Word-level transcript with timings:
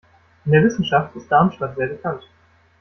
In 0.45 0.51
der 0.51 0.63
Wissenschaft 0.63 1.15
ist 1.15 1.31
Darmstadt 1.31 1.75
sehr 1.77 1.85
bekannt. 1.85 2.23